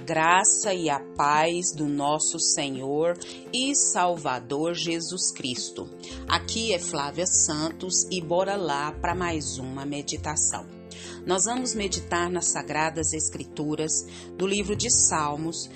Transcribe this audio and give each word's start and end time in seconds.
graça 0.00 0.72
e 0.72 0.88
a 0.88 0.98
paz 0.98 1.72
do 1.72 1.86
nosso 1.86 2.38
Senhor 2.40 3.16
e 3.52 3.74
Salvador 3.74 4.74
Jesus 4.74 5.30
Cristo. 5.30 5.88
Aqui 6.26 6.72
é 6.72 6.78
Flávia 6.78 7.26
Santos 7.26 8.06
e 8.10 8.20
bora 8.20 8.56
lá 8.56 8.90
para 8.92 9.14
mais 9.14 9.58
uma 9.58 9.84
meditação. 9.84 10.66
Nós 11.26 11.44
vamos 11.44 11.74
meditar 11.74 12.30
nas 12.30 12.46
Sagradas 12.46 13.12
Escrituras 13.12 14.06
do 14.36 14.46
livro 14.46 14.74
de 14.74 14.90
Salmos 14.90 15.70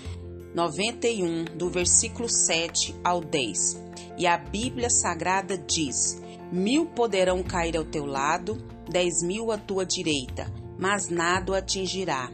91, 0.54 1.44
do 1.56 1.68
versículo 1.68 2.28
7 2.28 2.94
ao 3.04 3.20
10. 3.20 3.84
E 4.16 4.26
a 4.26 4.38
Bíblia 4.38 4.88
Sagrada 4.88 5.58
diz: 5.58 6.20
Mil 6.50 6.86
poderão 6.86 7.42
cair 7.42 7.76
ao 7.76 7.84
teu 7.84 8.06
lado, 8.06 8.56
dez 8.88 9.22
mil 9.22 9.52
à 9.52 9.58
tua 9.58 9.84
direita, 9.84 10.50
mas 10.78 11.08
nada 11.08 11.52
o 11.52 11.54
atingirá 11.54 12.30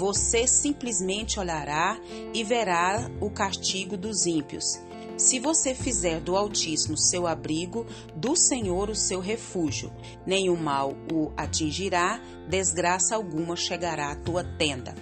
você 0.00 0.46
simplesmente 0.46 1.38
olhará 1.38 2.00
e 2.32 2.42
verá 2.42 3.10
o 3.20 3.28
castigo 3.28 3.98
dos 3.98 4.24
ímpios. 4.24 4.80
Se 5.18 5.38
você 5.38 5.74
fizer 5.74 6.22
do 6.22 6.38
Altíssimo 6.38 6.96
seu 6.96 7.26
abrigo, 7.26 7.84
do 8.16 8.34
Senhor 8.34 8.88
o 8.88 8.94
seu 8.94 9.20
refúgio, 9.20 9.92
nenhum 10.24 10.56
mal 10.56 10.96
o 11.12 11.30
atingirá, 11.36 12.18
desgraça 12.48 13.14
alguma 13.14 13.56
chegará 13.56 14.12
à 14.12 14.16
tua 14.16 14.42
tenda. 14.42 14.94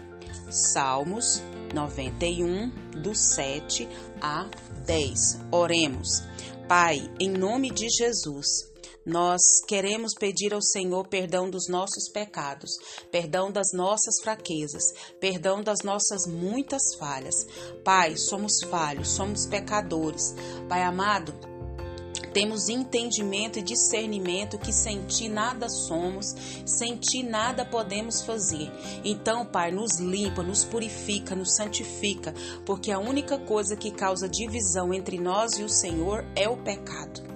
Salmos 0.51 1.41
91, 1.73 2.69
do 3.01 3.15
7 3.15 3.88
a 4.21 4.49
10. 4.85 5.43
Oremos. 5.52 6.24
Pai, 6.68 7.10
em 7.18 7.30
nome 7.30 7.70
de 7.70 7.88
Jesus, 7.88 8.46
nós 9.06 9.40
queremos 9.66 10.12
pedir 10.12 10.52
ao 10.52 10.60
Senhor 10.60 11.09
perdão 11.09 11.48
dos 11.48 11.66
nossos 11.66 12.10
pecados, 12.12 12.70
perdão 13.10 13.50
das 13.50 13.68
nossas 13.72 14.20
fraquezas, 14.22 14.82
perdão 15.18 15.62
das 15.62 15.78
nossas 15.82 16.26
muitas 16.26 16.82
falhas. 16.98 17.46
Pai, 17.82 18.18
somos 18.18 18.60
falhos, 18.70 19.09
somos 19.09 19.46
pecadores. 19.46 20.34
Pai 20.68 20.82
amado, 20.82 21.32
temos 22.32 22.68
entendimento 22.68 23.59
e 23.59 23.62
discernimento 23.62 24.59
que 24.59 24.73
sem 24.73 25.04
ti 25.07 25.29
nada 25.29 25.68
somos, 25.68 26.34
sem 26.65 26.96
ti 26.96 27.23
nada 27.23 27.65
podemos 27.65 28.23
fazer. 28.23 28.71
Então, 29.04 29.45
Pai, 29.45 29.71
nos 29.71 29.98
limpa, 29.98 30.43
nos 30.43 30.65
purifica, 30.65 31.34
nos 31.34 31.54
santifica, 31.54 32.34
porque 32.65 32.90
a 32.90 32.99
única 32.99 33.38
coisa 33.38 33.76
que 33.76 33.90
causa 33.90 34.29
divisão 34.29 34.93
entre 34.93 35.18
nós 35.18 35.59
e 35.59 35.62
o 35.62 35.68
Senhor 35.68 36.24
é 36.34 36.49
o 36.49 36.56
pecado. 36.56 37.27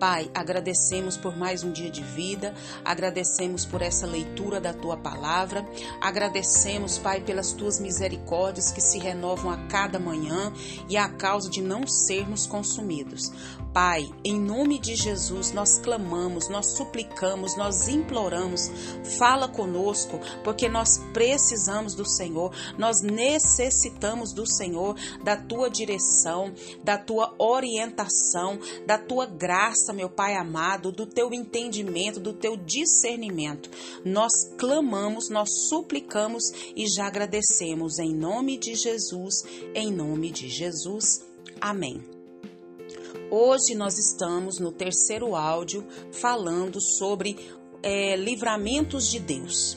Pai, 0.00 0.30
agradecemos 0.34 1.18
por 1.18 1.36
mais 1.36 1.62
um 1.62 1.70
dia 1.70 1.90
de 1.90 2.02
vida, 2.02 2.54
agradecemos 2.82 3.66
por 3.66 3.82
essa 3.82 4.06
leitura 4.06 4.58
da 4.58 4.72
tua 4.72 4.96
palavra, 4.96 5.62
agradecemos, 6.00 6.96
Pai, 6.96 7.20
pelas 7.20 7.52
tuas 7.52 7.78
misericórdias 7.78 8.72
que 8.72 8.80
se 8.80 8.98
renovam 8.98 9.50
a 9.50 9.58
cada 9.66 9.98
manhã 9.98 10.54
e 10.88 10.96
a 10.96 11.06
causa 11.06 11.50
de 11.50 11.60
não 11.60 11.86
sermos 11.86 12.46
consumidos. 12.46 13.30
Pai, 13.72 14.10
em 14.24 14.40
nome 14.40 14.80
de 14.80 14.96
Jesus, 14.96 15.52
nós 15.52 15.78
clamamos, 15.78 16.48
nós 16.48 16.72
suplicamos, 16.72 17.56
nós 17.56 17.86
imploramos, 17.86 18.68
fala 19.16 19.46
conosco, 19.46 20.18
porque 20.42 20.68
nós 20.68 20.98
precisamos 21.12 21.94
do 21.94 22.04
Senhor, 22.04 22.52
nós 22.76 23.00
necessitamos 23.00 24.32
do 24.32 24.44
Senhor, 24.44 24.96
da 25.22 25.36
tua 25.36 25.70
direção, 25.70 26.52
da 26.82 26.98
tua 26.98 27.32
orientação, 27.38 28.58
da 28.84 28.98
tua 28.98 29.26
graça, 29.26 29.89
meu 29.92 30.08
Pai 30.08 30.34
amado, 30.34 30.92
do 30.92 31.06
teu 31.06 31.32
entendimento, 31.32 32.20
do 32.20 32.32
teu 32.32 32.56
discernimento. 32.56 33.70
Nós 34.04 34.32
clamamos, 34.56 35.28
nós 35.28 35.48
suplicamos 35.68 36.44
e 36.76 36.86
já 36.86 37.06
agradecemos 37.06 37.98
em 37.98 38.14
nome 38.14 38.58
de 38.58 38.74
Jesus, 38.74 39.44
em 39.74 39.92
nome 39.92 40.30
de 40.30 40.48
Jesus. 40.48 41.24
Amém. 41.60 42.02
Hoje 43.30 43.74
nós 43.74 43.96
estamos 43.96 44.58
no 44.58 44.72
terceiro 44.72 45.36
áudio 45.36 45.86
falando 46.12 46.80
sobre 46.80 47.36
é, 47.82 48.16
livramentos 48.16 49.08
de 49.08 49.20
Deus. 49.20 49.76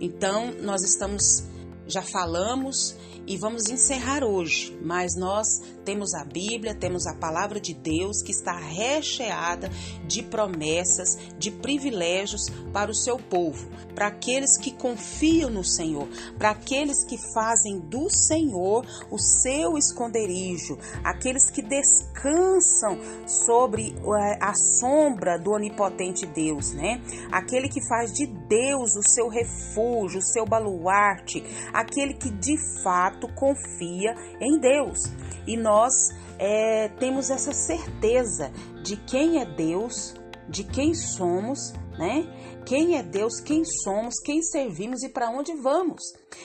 Então, 0.00 0.52
nós 0.62 0.82
estamos, 0.82 1.44
já 1.86 2.02
falamos 2.02 2.96
e 3.28 3.36
vamos 3.36 3.68
encerrar 3.68 4.24
hoje, 4.24 4.74
mas 4.82 5.14
nós 5.14 5.60
temos 5.84 6.14
a 6.14 6.24
Bíblia, 6.24 6.74
temos 6.74 7.06
a 7.06 7.14
palavra 7.14 7.60
de 7.60 7.74
Deus 7.74 8.22
que 8.22 8.32
está 8.32 8.58
recheada 8.58 9.70
de 10.06 10.22
promessas, 10.22 11.18
de 11.38 11.50
privilégios 11.50 12.46
para 12.72 12.90
o 12.90 12.94
seu 12.94 13.18
povo, 13.18 13.68
para 13.94 14.06
aqueles 14.06 14.56
que 14.56 14.72
confiam 14.72 15.50
no 15.50 15.62
Senhor, 15.62 16.08
para 16.38 16.50
aqueles 16.50 17.04
que 17.04 17.18
fazem 17.34 17.78
do 17.80 18.08
Senhor 18.08 18.86
o 19.10 19.18
seu 19.18 19.76
esconderijo, 19.76 20.78
aqueles 21.04 21.50
que 21.50 21.60
descansam 21.60 22.98
sobre 23.26 23.94
eh, 23.94 24.38
a 24.40 24.54
sombra 24.54 25.38
do 25.38 25.50
onipotente 25.50 26.24
Deus, 26.24 26.72
né? 26.72 26.98
Aquele 27.30 27.68
que 27.68 27.86
faz 27.86 28.10
de 28.10 28.26
Deus 28.48 28.96
o 28.96 29.02
seu 29.02 29.28
refúgio, 29.28 30.20
o 30.20 30.22
seu 30.22 30.44
baluarte, 30.44 31.44
aquele 31.72 32.14
que 32.14 32.30
de 32.30 32.56
fato 32.82 33.28
confia 33.34 34.14
em 34.40 34.58
Deus. 34.58 35.12
E 35.46 35.56
nós 35.56 35.92
é, 36.38 36.88
temos 36.98 37.30
essa 37.30 37.52
certeza 37.52 38.50
de 38.82 38.96
quem 38.96 39.40
é 39.40 39.44
Deus, 39.44 40.14
de 40.48 40.64
quem 40.64 40.94
somos, 40.94 41.74
né? 41.98 42.26
Quem 42.64 42.96
é 42.96 43.02
Deus, 43.02 43.40
quem 43.40 43.64
somos, 43.64 44.14
quem 44.24 44.42
servimos 44.42 45.02
e 45.02 45.08
para 45.08 45.30
onde 45.30 45.54
vamos. 45.54 46.02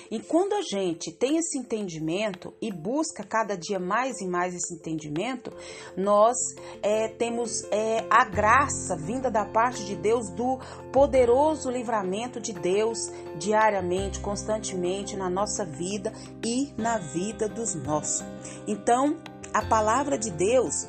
E 0.10 0.20
quando 0.20 0.54
a 0.54 0.62
gente 0.62 1.12
tem 1.12 1.38
esse 1.38 1.58
entendimento 1.60 2.54
e 2.62 2.72
busca 2.72 3.24
cada 3.24 3.56
dia 3.56 3.80
mais 3.80 4.20
e 4.22 4.28
mais 4.28 4.56
esse 4.56 4.74
entendimento, 4.74 5.52
nós 5.96 6.36
é, 6.82 7.10
temos 7.10 7.64
é, 7.72 8.06
a 8.10 8.26
graça 8.26 8.96
vinda 8.98 9.30
da 9.30 9.46
parte 9.46 9.86
de 9.86 9.96
Deus 9.96 10.30
do 10.32 10.60
poderoso 10.92 11.70
livramento 11.70 12.40
de 12.40 12.54
Deus 12.54 13.12
diariamente, 13.38 14.20
constantemente 14.20 15.16
na 15.16 15.30
nossa 15.30 15.66
vida 15.66 16.12
e 16.44 16.74
na 16.78 16.98
vida 16.98 17.48
dos 17.48 17.76
nossos. 17.76 18.24
Então, 18.68 19.18
a 19.54 19.62
palavra 19.62 20.18
de 20.18 20.32
Deus 20.32 20.88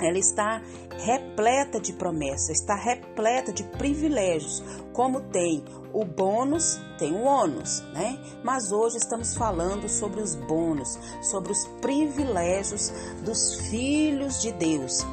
ela 0.00 0.18
está 0.18 0.62
repleta 0.98 1.80
de 1.80 1.92
promessas, 1.92 2.60
está 2.60 2.74
repleta 2.74 3.52
de 3.52 3.64
privilégios, 3.64 4.62
como 4.92 5.20
tem 5.20 5.64
o 5.92 6.04
bônus, 6.04 6.80
tem 6.98 7.12
o 7.12 7.24
ônus, 7.24 7.80
né? 7.92 8.18
Mas 8.44 8.72
hoje 8.72 8.96
estamos 8.96 9.34
falando 9.34 9.88
sobre 9.88 10.20
os 10.20 10.34
bônus, 10.34 10.98
sobre 11.22 11.52
os 11.52 11.66
privilégios 11.80 12.92
dos 13.24 13.54
filhos 13.68 14.40
de 14.40 14.52
Deus. 14.52 15.04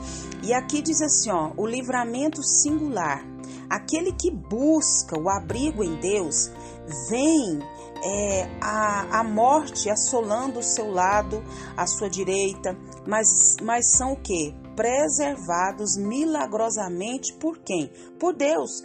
E 0.43 0.53
aqui 0.53 0.81
diz 0.81 1.01
assim, 1.01 1.31
ó, 1.31 1.51
o 1.57 1.65
livramento 1.65 2.41
singular. 2.43 3.25
Aquele 3.69 4.11
que 4.13 4.31
busca 4.31 5.19
o 5.19 5.29
abrigo 5.29 5.83
em 5.83 5.99
Deus, 5.99 6.49
vem 7.09 7.59
é, 8.03 8.49
a, 8.61 9.19
a 9.19 9.23
morte 9.23 9.89
assolando 9.89 10.59
o 10.59 10.63
seu 10.63 10.91
lado, 10.91 11.43
a 11.77 11.85
sua 11.85 12.09
direita, 12.09 12.75
mas, 13.05 13.57
mas 13.61 13.91
são 13.97 14.13
o 14.13 14.15
que? 14.15 14.55
Preservados 14.79 15.97
milagrosamente 15.97 17.33
por 17.33 17.59
quem? 17.59 17.91
Por 18.17 18.33
Deus. 18.33 18.81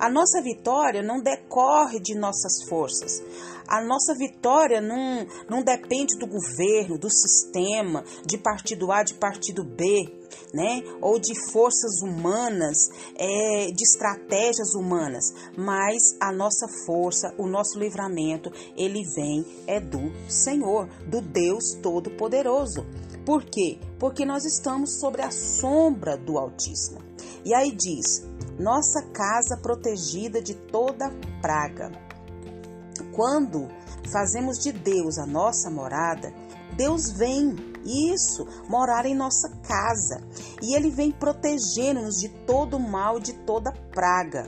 A 0.00 0.08
nossa 0.08 0.40
vitória 0.40 1.02
não 1.02 1.20
decorre 1.20 2.00
de 2.00 2.14
nossas 2.14 2.66
forças. 2.66 3.22
A 3.68 3.84
nossa 3.84 4.14
vitória 4.14 4.80
não, 4.80 5.26
não 5.48 5.62
depende 5.62 6.16
do 6.16 6.26
governo, 6.26 6.98
do 6.98 7.10
sistema, 7.10 8.02
de 8.24 8.38
partido 8.38 8.90
A, 8.90 9.02
de 9.02 9.14
partido 9.14 9.62
B, 9.62 10.10
né? 10.54 10.82
Ou 11.02 11.18
de 11.18 11.34
forças 11.52 12.00
humanas, 12.02 12.88
é, 13.14 13.66
de 13.66 13.82
estratégias 13.82 14.74
humanas. 14.74 15.24
Mas 15.58 16.16
a 16.20 16.32
nossa 16.32 16.66
força, 16.86 17.34
o 17.36 17.46
nosso 17.46 17.78
livramento, 17.78 18.50
ele 18.74 19.02
vem 19.14 19.44
é 19.66 19.78
do 19.78 20.10
Senhor, 20.26 20.88
do 21.06 21.20
Deus 21.20 21.74
Todo-Poderoso. 21.82 22.86
Por 23.24 23.44
quê? 23.44 23.78
Porque 23.98 24.24
nós 24.24 24.44
estamos 24.44 25.00
sobre 25.00 25.22
a 25.22 25.30
sombra 25.30 26.16
do 26.16 26.38
Altíssimo. 26.38 27.00
E 27.44 27.54
aí 27.54 27.70
diz: 27.72 28.22
nossa 28.58 29.02
casa 29.12 29.56
protegida 29.56 30.40
de 30.42 30.54
toda 30.54 31.10
praga. 31.40 31.90
Quando 33.14 33.68
fazemos 34.12 34.58
de 34.58 34.72
Deus 34.72 35.18
a 35.18 35.26
nossa 35.26 35.70
morada, 35.70 36.32
Deus 36.76 37.10
vem, 37.12 37.54
isso, 37.84 38.46
morar 38.68 39.06
em 39.06 39.14
nossa 39.14 39.48
casa. 39.62 40.22
E 40.62 40.74
Ele 40.74 40.90
vem 40.90 41.10
protegendo-nos 41.10 42.16
de 42.16 42.28
todo 42.28 42.78
mal, 42.78 43.20
de 43.20 43.32
toda 43.32 43.72
praga. 43.92 44.44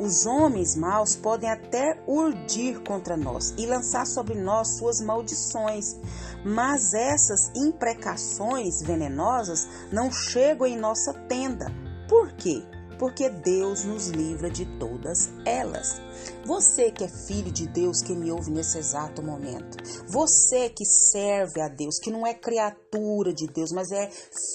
Os 0.00 0.24
homens 0.24 0.74
maus 0.74 1.14
podem 1.14 1.50
até 1.50 2.02
urdir 2.06 2.80
contra 2.80 3.18
nós 3.18 3.52
e 3.58 3.66
lançar 3.66 4.06
sobre 4.06 4.34
nós 4.34 4.78
suas 4.78 4.98
maldições, 4.98 5.94
mas 6.42 6.94
essas 6.94 7.50
imprecações 7.54 8.80
venenosas 8.80 9.68
não 9.92 10.10
chegam 10.10 10.66
em 10.66 10.78
nossa 10.78 11.12
tenda. 11.12 11.66
Por 12.08 12.32
quê? 12.32 12.62
Porque 13.00 13.30
Deus 13.30 13.82
nos 13.82 14.08
livra 14.08 14.50
de 14.50 14.66
todas 14.78 15.30
elas. 15.46 15.98
Você 16.44 16.90
que 16.90 17.02
é 17.02 17.08
filho 17.08 17.50
de 17.50 17.66
Deus, 17.66 18.02
que 18.02 18.12
me 18.12 18.30
ouve 18.30 18.50
nesse 18.50 18.76
exato 18.76 19.22
momento, 19.22 19.78
você 20.06 20.68
que 20.68 20.84
serve 20.84 21.62
a 21.62 21.68
Deus, 21.68 21.98
que 21.98 22.10
não 22.10 22.26
é 22.26 22.34
criatura 22.34 23.32
de 23.32 23.46
Deus, 23.46 23.72
mas 23.72 23.90
é 23.90 24.10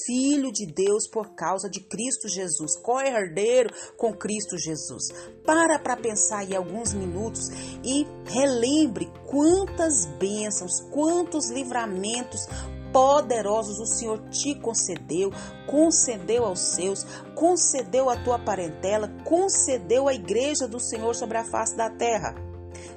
filho 0.06 0.52
de 0.52 0.68
Deus 0.68 1.08
por 1.08 1.34
causa 1.34 1.68
de 1.68 1.80
Cristo 1.80 2.30
Jesus, 2.30 2.78
co-herdeiro 2.78 3.74
com 3.98 4.14
Cristo 4.14 4.60
Jesus. 4.60 5.08
Para 5.44 5.80
para 5.80 5.98
pensar 5.98 6.40
aí 6.42 6.56
alguns 6.56 6.94
minutos 6.94 7.50
e 7.84 8.06
relembre 8.26 9.12
quantas 9.26 10.06
bênçãos, 10.20 10.82
quantos 10.92 11.50
livramentos 11.50 12.48
poderosos 12.96 13.78
o 13.78 13.86
Senhor 13.86 14.30
te 14.30 14.56
concedeu, 14.56 15.30
concedeu 15.68 16.46
aos 16.46 16.60
seus, 16.60 17.06
concedeu 17.36 18.10
à 18.10 18.16
tua 18.16 18.40
parentela, 18.40 19.12
concedeu 19.24 20.08
à 20.08 20.14
igreja 20.14 20.68
do 20.68 20.80
Senhor 20.80 21.14
sobre 21.14 21.38
a 21.38 21.44
face 21.44 21.76
da 21.76 21.90
terra. 21.90 22.34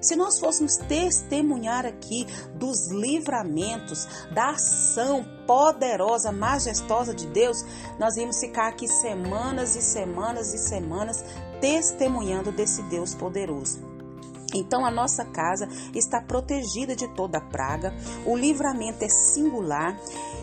Se 0.00 0.14
nós 0.14 0.38
fôssemos 0.38 0.76
testemunhar 0.76 1.85
aqui 1.85 2.26
dos 2.55 2.90
livramentos, 2.90 4.06
da 4.32 4.50
ação 4.50 5.25
poderosa, 5.46 6.31
majestosa 6.31 7.14
de 7.14 7.26
Deus, 7.26 7.64
nós 7.99 8.17
íamos 8.17 8.38
ficar 8.38 8.69
aqui 8.69 8.87
semanas 8.87 9.75
e 9.75 9.82
semanas 9.82 10.55
e 10.55 10.58
semanas 10.58 11.25
testemunhando 11.61 12.52
desse 12.52 12.82
Deus 12.84 13.14
poderoso. 13.14 13.98
Então 14.55 14.85
a 14.85 14.91
nossa 14.91 15.25
casa 15.27 15.69
está 15.95 16.23
protegida 16.23 16.97
de 16.97 17.06
toda 17.15 17.41
praga, 17.41 17.93
o 18.25 18.37
livramento 18.37 19.05
é 19.05 19.09
singular 19.09 19.99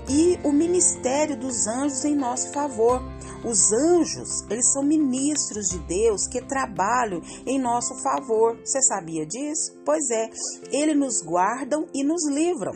e 0.07 0.39
o 0.43 0.51
ministério 0.51 1.35
dos 1.35 1.65
anjos 1.65 2.05
em 2.05 2.15
nosso 2.15 2.51
favor. 2.51 3.01
Os 3.43 3.71
anjos, 3.71 4.43
eles 4.49 4.71
são 4.73 4.83
ministros 4.83 5.67
de 5.67 5.79
Deus 5.79 6.27
que 6.27 6.41
trabalham 6.41 7.21
em 7.45 7.59
nosso 7.59 7.95
favor. 8.01 8.57
Você 8.63 8.81
sabia 8.81 9.25
disso? 9.25 9.75
Pois 9.85 10.09
é, 10.09 10.29
eles 10.71 10.97
nos 10.97 11.21
guardam 11.21 11.87
e 11.93 12.03
nos 12.03 12.27
livram. 12.27 12.73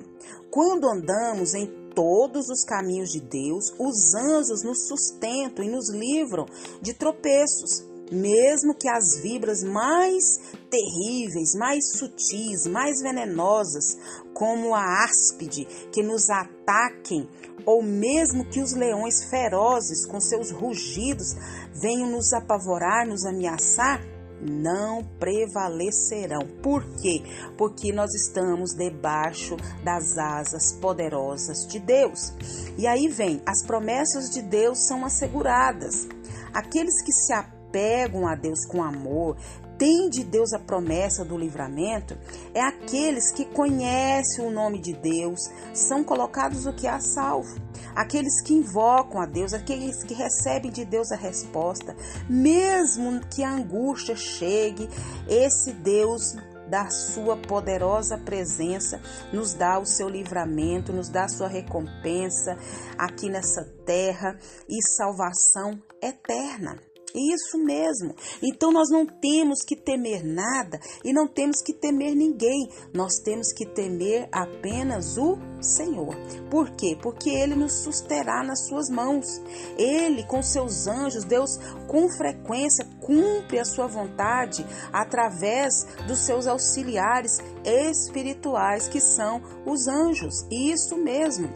Quando 0.51 0.87
andamos 0.87 1.53
em 1.53 1.67
todos 1.95 2.49
os 2.49 2.63
caminhos 2.63 3.09
de 3.09 3.19
Deus, 3.19 3.73
os 3.79 4.13
anjos 4.13 4.63
nos 4.63 4.87
sustentam 4.87 5.65
e 5.65 5.69
nos 5.69 5.89
livram 5.91 6.45
de 6.81 6.93
tropeços 6.93 7.88
mesmo 8.11 8.75
que 8.75 8.87
as 8.87 9.17
vibras 9.21 9.63
mais 9.63 10.39
terríveis, 10.69 11.55
mais 11.55 11.91
sutis, 11.97 12.65
mais 12.67 13.01
venenosas, 13.01 13.97
como 14.33 14.73
a 14.73 15.03
áspide, 15.03 15.65
que 15.91 16.03
nos 16.03 16.29
ataquem, 16.29 17.27
ou 17.65 17.83
mesmo 17.83 18.45
que 18.45 18.61
os 18.61 18.73
leões 18.73 19.25
ferozes, 19.25 20.05
com 20.05 20.19
seus 20.19 20.51
rugidos, 20.51 21.35
venham 21.73 22.09
nos 22.09 22.33
apavorar, 22.33 23.07
nos 23.07 23.25
ameaçar, 23.25 24.01
não 24.41 25.03
prevalecerão. 25.19 26.47
Por 26.63 26.83
quê? 27.01 27.21
Porque 27.57 27.91
nós 27.91 28.13
estamos 28.13 28.73
debaixo 28.73 29.57
das 29.83 30.17
asas 30.17 30.73
poderosas 30.73 31.67
de 31.67 31.79
Deus. 31.79 32.33
E 32.77 32.87
aí 32.87 33.07
vem, 33.07 33.41
as 33.45 33.63
promessas 33.63 34.29
de 34.29 34.41
Deus 34.41 34.87
são 34.87 35.05
asseguradas. 35.05 36.07
Aqueles 36.53 37.03
que 37.03 37.11
se 37.11 37.33
apegam 37.69 38.27
a 38.27 38.35
Deus 38.35 38.65
com 38.65 38.83
amor, 38.83 39.37
têm 39.77 40.09
de 40.09 40.23
Deus 40.23 40.51
a 40.53 40.59
promessa 40.59 41.23
do 41.23 41.37
livramento, 41.37 42.17
é 42.53 42.61
aqueles 42.61 43.31
que 43.31 43.45
conhecem 43.45 44.45
o 44.45 44.51
nome 44.51 44.79
de 44.79 44.93
Deus, 44.93 45.49
são 45.73 46.03
colocados 46.03 46.65
o 46.65 46.73
que 46.73 46.87
a 46.87 46.99
salvo. 46.99 47.55
Aqueles 47.95 48.41
que 48.41 48.53
invocam 48.53 49.21
a 49.21 49.25
Deus, 49.25 49.53
aqueles 49.53 50.03
que 50.03 50.13
recebem 50.13 50.71
de 50.71 50.83
Deus 50.83 51.11
a 51.11 51.15
resposta, 51.15 51.95
mesmo 52.27 53.21
que 53.27 53.43
a 53.43 53.53
angústia 53.53 54.15
chegue, 54.15 54.89
esse 55.27 55.71
Deus 55.71 56.35
da 56.67 56.89
sua 56.89 57.35
poderosa 57.35 58.17
presença, 58.17 59.01
nos 59.33 59.53
dá 59.53 59.79
o 59.79 59.85
seu 59.85 60.07
livramento, 60.07 60.93
nos 60.93 61.09
dá 61.09 61.23
a 61.23 61.29
sua 61.29 61.47
recompensa 61.47 62.57
aqui 62.97 63.27
nessa 63.27 63.63
terra 63.85 64.37
e 64.67 64.79
salvação 64.83 65.81
eterna. 66.01 66.88
Isso 67.15 67.57
mesmo. 67.57 68.15
Então 68.41 68.71
nós 68.71 68.89
não 68.91 69.05
temos 69.05 69.63
que 69.65 69.75
temer 69.75 70.23
nada 70.23 70.79
e 71.03 71.11
não 71.11 71.27
temos 71.27 71.61
que 71.61 71.73
temer 71.73 72.15
ninguém. 72.15 72.69
Nós 72.93 73.19
temos 73.23 73.51
que 73.51 73.65
temer 73.65 74.27
apenas 74.31 75.17
o 75.17 75.37
Senhor. 75.61 76.15
Por 76.49 76.69
quê? 76.71 76.97
Porque 77.01 77.29
ele 77.29 77.55
nos 77.55 77.83
susterá 77.83 78.43
nas 78.43 78.67
suas 78.67 78.89
mãos. 78.89 79.41
Ele, 79.77 80.23
com 80.23 80.41
seus 80.41 80.87
anjos, 80.87 81.25
Deus 81.25 81.57
com 81.87 82.09
frequência 82.09 82.85
cumpre 83.01 83.59
a 83.59 83.65
sua 83.65 83.87
vontade 83.87 84.65
através 84.93 85.85
dos 86.07 86.19
seus 86.19 86.47
auxiliares 86.47 87.37
espirituais, 87.65 88.87
que 88.87 88.99
são 88.99 89.41
os 89.65 89.87
anjos. 89.87 90.45
Isso 90.51 90.95
mesmo. 90.97 91.49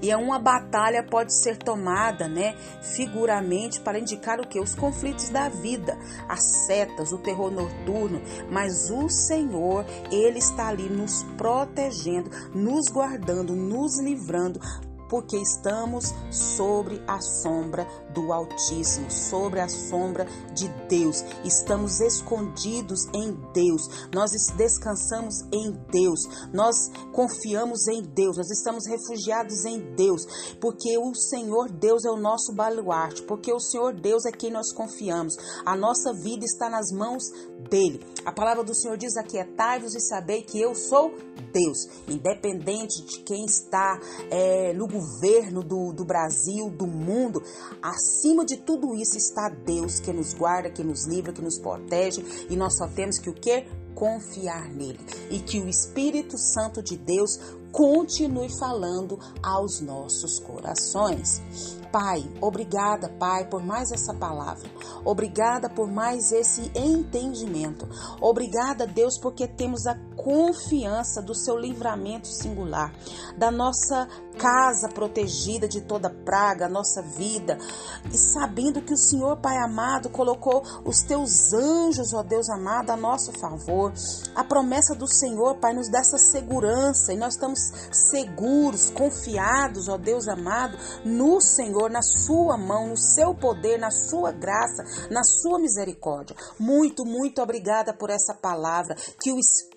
E 0.00 0.10
é 0.10 0.16
uma 0.16 0.38
batalha 0.38 1.02
pode 1.02 1.34
ser 1.34 1.56
tomada, 1.56 2.28
né, 2.28 2.54
figuramente 2.80 3.80
para 3.80 3.98
indicar 3.98 4.40
o 4.40 4.46
que 4.46 4.60
os 4.60 4.74
conflitos 4.74 5.28
da 5.28 5.48
vida, 5.48 5.98
as 6.28 6.42
setas, 6.66 7.12
o 7.12 7.18
terror 7.18 7.50
noturno, 7.50 8.20
mas 8.50 8.90
o 8.90 9.08
Senhor, 9.08 9.84
ele 10.10 10.38
está 10.38 10.68
ali 10.68 10.88
nos 10.88 11.22
protegendo, 11.36 12.30
nos 12.54 12.88
guardando, 12.88 13.54
nos 13.54 13.98
livrando 14.00 14.60
porque 15.12 15.36
estamos 15.36 16.06
sobre 16.30 17.02
a 17.06 17.20
sombra 17.20 17.86
do 18.14 18.32
Altíssimo, 18.32 19.10
sobre 19.10 19.60
a 19.60 19.68
sombra 19.68 20.24
de 20.54 20.68
Deus. 20.88 21.22
Estamos 21.44 22.00
escondidos 22.00 23.04
em 23.12 23.32
Deus. 23.52 24.08
Nós 24.10 24.30
descansamos 24.56 25.42
em 25.52 25.70
Deus. 25.90 26.20
Nós 26.50 26.88
confiamos 27.12 27.86
em 27.88 28.00
Deus. 28.00 28.38
Nós 28.38 28.50
estamos 28.50 28.86
refugiados 28.86 29.66
em 29.66 29.94
Deus, 29.94 30.24
porque 30.58 30.96
o 30.96 31.14
Senhor 31.14 31.70
Deus 31.70 32.06
é 32.06 32.10
o 32.10 32.16
nosso 32.16 32.54
baluarte, 32.54 33.22
porque 33.24 33.52
o 33.52 33.60
Senhor 33.60 33.92
Deus 33.92 34.24
é 34.24 34.32
quem 34.32 34.50
nós 34.50 34.72
confiamos. 34.72 35.36
A 35.66 35.76
nossa 35.76 36.14
vida 36.14 36.46
está 36.46 36.70
nas 36.70 36.90
mãos 36.90 37.24
dele. 37.68 38.00
A 38.24 38.32
palavra 38.32 38.64
do 38.64 38.74
Senhor 38.74 38.96
diz: 38.96 39.14
Aquietai-vos 39.18 39.94
e 39.94 40.00
sabei 40.00 40.40
que 40.42 40.58
eu 40.58 40.74
sou 40.74 41.12
Deus, 41.52 41.86
independente 42.08 43.04
de 43.04 43.20
quem 43.24 43.44
está 43.44 44.00
é, 44.30 44.72
no 44.72 44.86
governo 45.02 45.62
do, 45.62 45.92
do 45.92 46.04
Brasil, 46.04 46.70
do 46.70 46.86
mundo, 46.86 47.42
acima 47.82 48.44
de 48.44 48.56
tudo 48.56 48.94
isso 48.94 49.16
está 49.16 49.48
Deus 49.48 49.98
que 49.98 50.12
nos 50.12 50.32
guarda, 50.32 50.70
que 50.70 50.84
nos 50.84 51.06
livra, 51.06 51.32
que 51.32 51.42
nos 51.42 51.58
protege 51.58 52.24
e 52.48 52.56
nós 52.56 52.76
só 52.76 52.86
temos 52.86 53.18
que 53.18 53.28
o 53.28 53.34
que? 53.34 53.66
Confiar 53.94 54.68
nele 54.70 55.00
e 55.30 55.38
que 55.38 55.60
o 55.60 55.68
Espírito 55.68 56.38
Santo 56.38 56.82
de 56.82 56.96
Deus 56.96 57.38
continue 57.70 58.48
falando 58.58 59.18
aos 59.42 59.80
nossos 59.80 60.38
corações. 60.38 61.42
Pai, 61.92 62.24
obrigada, 62.40 63.10
Pai, 63.10 63.46
por 63.48 63.62
mais 63.62 63.92
essa 63.92 64.14
palavra. 64.14 64.66
Obrigada 65.04 65.68
por 65.68 65.90
mais 65.90 66.32
esse 66.32 66.72
entendimento. 66.74 67.86
Obrigada, 68.18 68.86
Deus, 68.86 69.18
porque 69.18 69.46
temos 69.46 69.86
a 69.86 69.94
confiança 70.22 71.20
do 71.20 71.34
seu 71.34 71.58
livramento 71.58 72.28
singular, 72.28 72.94
da 73.36 73.50
nossa 73.50 74.08
casa 74.38 74.88
protegida 74.88 75.68
de 75.68 75.80
toda 75.80 76.08
praga, 76.08 76.68
nossa 76.68 77.02
vida, 77.02 77.58
e 78.10 78.16
sabendo 78.16 78.80
que 78.80 78.94
o 78.94 78.96
Senhor, 78.96 79.36
Pai 79.36 79.56
amado, 79.58 80.08
colocou 80.08 80.62
os 80.84 81.02
teus 81.02 81.52
anjos, 81.52 82.14
ó 82.14 82.22
Deus 82.22 82.48
amado, 82.48 82.90
a 82.90 82.96
nosso 82.96 83.32
favor. 83.32 83.92
A 84.34 84.44
promessa 84.44 84.94
do 84.94 85.06
Senhor, 85.06 85.56
Pai, 85.56 85.74
nos 85.74 85.90
dá 85.90 85.98
essa 85.98 86.18
segurança 86.18 87.12
e 87.12 87.16
nós 87.16 87.34
estamos 87.34 87.60
seguros, 87.90 88.90
confiados, 88.90 89.88
ó 89.88 89.98
Deus 89.98 90.28
amado, 90.28 90.78
no 91.04 91.40
Senhor, 91.40 91.90
na 91.90 92.02
Sua 92.02 92.56
mão, 92.56 92.88
no 92.88 92.96
Seu 92.96 93.34
poder, 93.34 93.78
na 93.78 93.90
Sua 93.90 94.32
graça, 94.32 94.84
na 95.10 95.22
Sua 95.24 95.58
misericórdia. 95.58 96.36
Muito, 96.58 97.04
muito 97.04 97.42
obrigada 97.42 97.92
por 97.92 98.10
essa 98.10 98.34
palavra. 98.34 98.96
Que 99.20 99.32
o 99.32 99.38
Espírito 99.38 99.71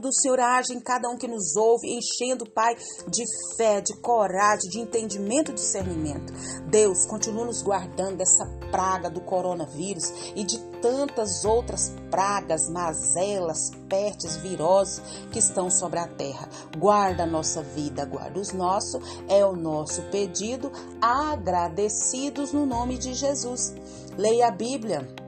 do 0.00 0.12
Senhor 0.12 0.40
age 0.40 0.74
em 0.74 0.80
cada 0.80 1.08
um 1.08 1.16
que 1.16 1.28
nos 1.28 1.56
ouve, 1.56 1.88
enchendo, 1.88 2.48
Pai, 2.50 2.76
de 3.08 3.24
fé, 3.56 3.80
de 3.80 3.96
coragem, 4.00 4.68
de 4.70 4.80
entendimento 4.80 5.50
e 5.50 5.54
discernimento. 5.54 6.32
Deus, 6.68 7.06
continua 7.06 7.44
nos 7.44 7.62
guardando 7.62 8.16
dessa 8.16 8.44
praga 8.70 9.08
do 9.08 9.20
coronavírus 9.20 10.12
e 10.34 10.44
de 10.44 10.58
tantas 10.80 11.44
outras 11.44 11.92
pragas, 12.10 12.68
mazelas, 12.68 13.70
pestes, 13.88 14.36
viroses 14.36 15.00
que 15.32 15.38
estão 15.38 15.70
sobre 15.70 15.98
a 15.98 16.06
terra. 16.06 16.48
Guarda 16.76 17.24
a 17.24 17.26
nossa 17.26 17.62
vida, 17.62 18.04
guarda 18.04 18.38
os 18.38 18.52
nossos, 18.52 19.00
é 19.28 19.44
o 19.44 19.56
nosso 19.56 20.02
pedido, 20.10 20.70
agradecidos 21.00 22.52
no 22.52 22.66
nome 22.66 22.98
de 22.98 23.14
Jesus. 23.14 23.74
Leia 24.16 24.48
a 24.48 24.50
Bíblia 24.50 25.27